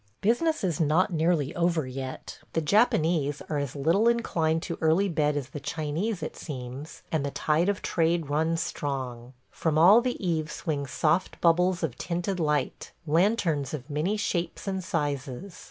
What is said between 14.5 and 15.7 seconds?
and sizes.